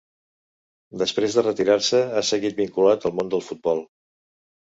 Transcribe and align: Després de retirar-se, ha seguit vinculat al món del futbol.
Després 1.01 1.35
de 1.39 1.43
retirar-se, 1.47 2.01
ha 2.17 2.23
seguit 2.29 2.57
vinculat 2.61 3.07
al 3.09 3.15
món 3.21 3.31
del 3.35 3.47
futbol. 3.51 3.83